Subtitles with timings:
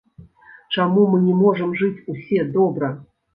[0.77, 2.91] Чаму мы не можам жыць усе добра?